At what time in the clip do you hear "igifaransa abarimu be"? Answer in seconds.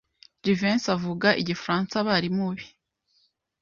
1.41-2.65